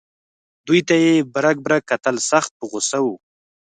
[0.67, 3.07] دوی ته یې برګ برګ کتل سخت په غوسه و.